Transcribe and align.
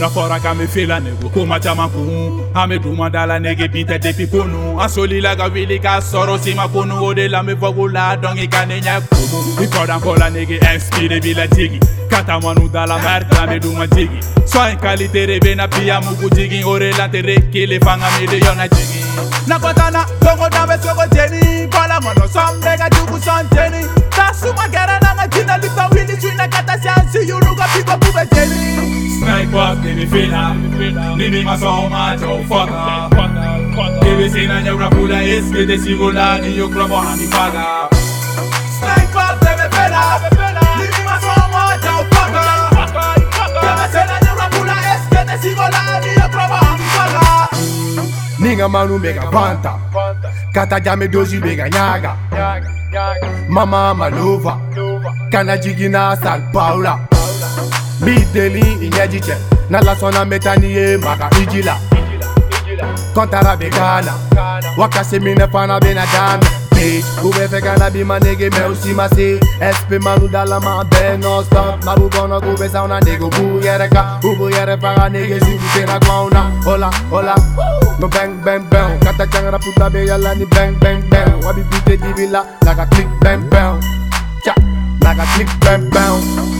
ngafora 0.00 0.40
kamifila 0.40 1.00
nekukumata 1.00 1.74
makunu 1.74 2.46
amidumadala 2.54 3.38
nekibita 3.38 3.98
depikunu 3.98 4.82
asolila 4.82 5.36
kawili 5.36 5.78
kasorosi 5.80 6.54
makunu 6.54 7.04
odelamivakuladongikanenyakumu 7.04 9.62
ikodankola 9.64 10.30
neki 10.30 10.54
espirebilajiki 10.74 11.80
katamanudala 12.08 12.98
mardamidumajiki 12.98 14.18
swankaliterebena 14.44 15.68
biya 15.68 16.00
mukujiki 16.00 16.64
orelaterekile 16.64 17.80
fanga 17.80 18.06
miliyona 18.20 18.68
jiki 18.68 19.04
nakotana 19.46 20.06
dongodamesokojeni 20.24 21.68
kola 21.68 22.00
mono 22.00 22.28
sombeka 22.28 22.90
jukusonjeni 22.90 23.84
tasumagerananga 24.10 25.28
jinalitawili 25.28 26.20
swinakata 26.20 26.78
siansi 26.82 27.28
yuluka 27.28 27.64
pikopuvejeni 27.76 28.99
Snipe 29.20 29.52
up, 29.54 29.76
give 29.82 29.96
me 29.96 30.06
fina 30.06 30.54
Nini 31.16 31.42
masoma 31.44 32.16
chaufaka 32.16 33.10
Give 34.02 34.30
sina 34.30 34.62
nyaura 34.62 34.88
kula 34.88 35.20
eske 35.22 35.66
desigula 35.66 36.38
niyo 36.38 36.68
klabo 36.68 36.96
hanifaka 36.96 37.64
Snipe 37.92 39.16
up, 39.16 39.40
give 39.44 39.58
me 39.58 39.66
fina 39.72 40.62
Nini 40.80 41.00
masoma 41.04 41.76
chaufaka 41.84 42.42
Give 43.60 43.88
sina 43.90 44.16
nyaura 44.24 44.46
kula 44.48 44.74
eske 44.88 45.24
desigula 45.28 46.00
niyo 46.00 46.28
klabo 46.28 46.54
hanifaka 46.54 47.48
Ninga 48.38 48.68
manu 48.68 48.98
mega 48.98 49.22
panta 49.26 49.78
Kata 50.54 50.80
jame 50.80 51.08
doji 51.08 51.38
mega 51.40 51.68
nyaga 51.70 52.16
Mama 53.50 53.94
malova 53.94 54.58
Kana 55.32 55.58
jigina 55.58 56.16
San 56.22 56.52
Paula 56.52 57.09
bideli 58.04 58.64
ìyẹn 58.86 59.06
jíjẹ 59.12 59.36
n'alasọ́nà 59.70 60.20
mẹ́ta 60.30 60.52
ní 60.62 60.68
yé 60.78 60.84
màkà 61.04 61.26
ìjìlá 61.42 61.74
kọ́ntara 63.14 63.52
bẹ 63.60 63.68
fana 65.52 65.74
bena 65.84 65.94
na 66.00 66.04
dánà. 66.14 66.48
Ou 67.24 67.30
bɛ 67.36 67.42
fɛ 67.52 67.58
na 67.80 67.86
bi 67.94 68.00
ma 68.10 68.16
nege 68.24 68.46
mɛ 68.54 68.62
u 68.72 68.74
si 68.82 68.90
ma 68.98 69.06
SP 69.76 69.90
malu 70.04 70.26
dala 70.34 70.58
ma 70.60 70.72
Ben. 70.90 71.20
non 71.20 71.44
stop 71.44 71.84
Malu 71.84 72.08
kɔnɔ 72.14 72.36
k'u 72.44 72.52
bɛ 72.60 72.66
s'anw 72.72 72.86
na 72.90 72.98
nege 73.06 73.24
u 73.26 73.28
b'u 73.28 73.60
yɛrɛ 73.64 73.86
kan 73.94 74.06
faga 74.82 75.06
si 75.44 75.52
u 75.52 76.28
na 76.34 76.40
hola, 76.64 76.90
Hola, 77.10 77.34
bang 78.14 78.32
bang 78.44 78.64
bang 78.72 78.90
Kata 79.04 79.24
jangara 79.32 79.58
puta 79.58 79.86
bɛ 79.92 80.06
yala 80.08 80.34
ni 80.38 80.46
bang 80.46 80.72
bang 80.80 81.00
bang 81.10 81.28
Wabi 81.44 81.62
bi 81.70 81.78
te 81.84 82.26
la 82.28 82.42
click 82.90 83.08
bang 83.20 83.42
bang 83.50 83.78
Cha 84.44 84.54
Laka 85.04 85.24
click 85.34 85.50
bang 85.62 85.84
bang 85.92 86.59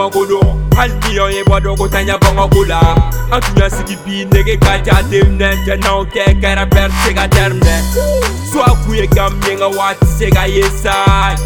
makolo 0.00 0.40
Albion 0.80 1.30
ye 1.36 1.42
bado 1.44 1.76
kutanya 1.76 2.16
bongo 2.18 2.48
kula 2.48 2.80
Akunya 3.30 3.70
sigibi 3.70 4.24
nege 4.24 4.56
kacha 4.56 5.02
dimne 5.02 5.48
Tena 5.64 5.98
uke 6.00 6.24
kera 6.40 6.66
per 6.66 6.88
sega 7.02 7.28
termne 7.28 7.74
Swa 8.52 8.66
kuye 8.84 9.06
gamye 9.06 9.52
nga 9.56 9.68
wati 9.68 10.06
sega 10.06 10.44
yesai 10.46 11.36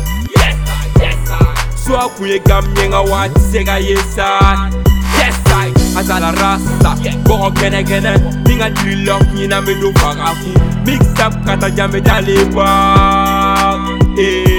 Swa 1.84 2.08
kuye 2.08 2.38
gamye 2.38 2.88
nga 2.88 3.00
wati 3.00 3.40
sega 3.52 3.78
yesai 3.78 4.70
Yesai 5.18 5.70
Azala 5.98 6.30
rasta 6.32 6.90
Bongo 7.26 7.50
kene 7.50 7.84
kene 7.84 8.12
Minga 8.46 8.68
lilok 8.70 9.26
nina 9.34 9.60
me 9.62 9.74
do 9.80 9.92
fagafu 9.92 10.50
Mix 10.86 11.04
up 11.20 11.34
kata 11.46 11.70
jame 11.70 12.00
dale 12.00 12.36
wak 12.54 13.80
Eh 14.18 14.53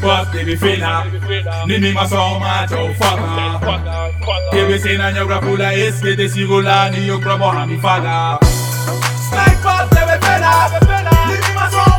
kwa 0.00 0.26
tibi 0.32 0.56
fina 0.56 1.04
nini 1.66 1.92
masoma 1.92 2.66
cha 2.68 2.82
ufaka 2.82 4.78
say 4.82 4.96
na 4.98 5.10
nyokra 5.12 5.38
pula 5.40 5.72
eske 5.74 6.16
te 6.16 6.28
sigula 6.28 6.90
ni 6.90 7.08
yokra 7.08 7.36
bona 7.38 7.66
mi 7.66 7.78
fada 7.78 8.38
sniper 9.28 9.88
tibi 9.90 10.24
fina 10.24 11.10
nini 11.28 11.54
masoma 11.56 11.89